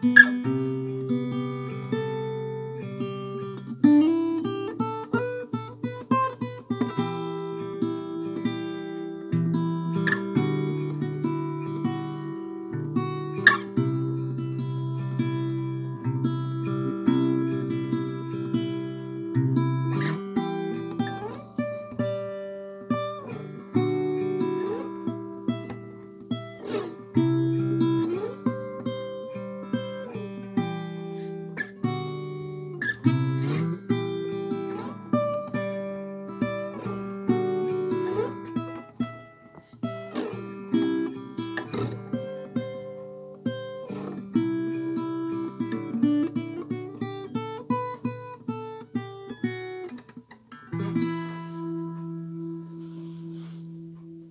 [0.00, 0.67] Música